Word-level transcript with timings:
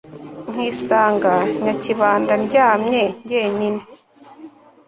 nkisanga 0.51 1.33
nyakibanda 1.63 2.33
ndyamye 2.43 3.01
njyenyine 3.23 3.81